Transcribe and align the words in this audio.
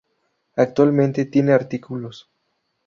Actualmente, 0.55 1.25
tiene 1.27 1.51
artículos. 1.53 2.27